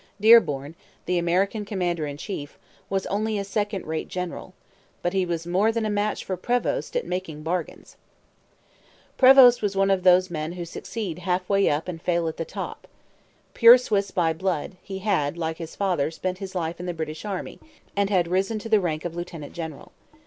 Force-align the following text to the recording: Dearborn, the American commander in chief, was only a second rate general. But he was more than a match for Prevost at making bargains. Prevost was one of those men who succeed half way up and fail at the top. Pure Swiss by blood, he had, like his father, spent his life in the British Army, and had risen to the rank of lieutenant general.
Dearborn, 0.19 0.73
the 1.05 1.19
American 1.19 1.63
commander 1.63 2.07
in 2.07 2.17
chief, 2.17 2.57
was 2.89 3.05
only 3.05 3.37
a 3.37 3.43
second 3.43 3.85
rate 3.85 4.07
general. 4.07 4.55
But 5.03 5.13
he 5.13 5.27
was 5.27 5.45
more 5.45 5.71
than 5.71 5.85
a 5.85 5.91
match 5.91 6.25
for 6.25 6.35
Prevost 6.35 6.95
at 6.95 7.05
making 7.05 7.43
bargains. 7.43 7.97
Prevost 9.19 9.61
was 9.61 9.75
one 9.75 9.91
of 9.91 10.01
those 10.01 10.31
men 10.31 10.53
who 10.53 10.65
succeed 10.65 11.19
half 11.19 11.47
way 11.47 11.69
up 11.69 11.87
and 11.87 12.01
fail 12.01 12.27
at 12.27 12.37
the 12.37 12.45
top. 12.45 12.87
Pure 13.53 13.77
Swiss 13.77 14.09
by 14.09 14.33
blood, 14.33 14.75
he 14.81 14.97
had, 15.05 15.37
like 15.37 15.57
his 15.57 15.75
father, 15.75 16.09
spent 16.09 16.39
his 16.39 16.55
life 16.55 16.79
in 16.79 16.87
the 16.87 16.95
British 16.95 17.23
Army, 17.23 17.59
and 17.95 18.09
had 18.09 18.27
risen 18.27 18.57
to 18.57 18.69
the 18.69 18.81
rank 18.81 19.05
of 19.05 19.15
lieutenant 19.15 19.53
general. 19.53 19.91